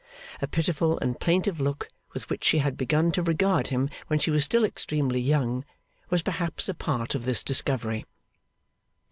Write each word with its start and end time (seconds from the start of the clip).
A 0.41 0.47
pitiful 0.47 0.97
and 0.97 1.19
plaintive 1.19 1.59
look, 1.59 1.89
with 2.13 2.27
which 2.27 2.43
she 2.43 2.57
had 2.57 2.75
begun 2.75 3.11
to 3.11 3.21
regard 3.21 3.67
him 3.67 3.87
when 4.07 4.17
she 4.17 4.31
was 4.31 4.43
still 4.43 4.65
extremely 4.65 5.19
young, 5.21 5.63
was 6.09 6.23
perhaps 6.23 6.67
a 6.67 6.73
part 6.73 7.13
of 7.13 7.23
this 7.23 7.43
discovery. 7.43 8.05